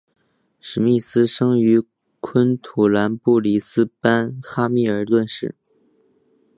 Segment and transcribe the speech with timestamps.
[0.59, 1.79] 史密斯生于
[2.19, 5.53] 昆士兰布里斯班哈密尔顿市。